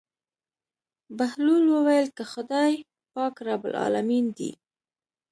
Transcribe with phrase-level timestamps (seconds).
[1.17, 2.73] بهلول وويل که خداى
[3.13, 4.51] پاک رب العلمين دى.